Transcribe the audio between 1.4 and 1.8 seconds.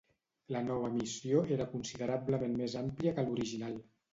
era